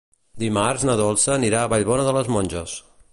[0.43, 2.75] Dimarts na Dolça anirà a Vallbona de les Monges.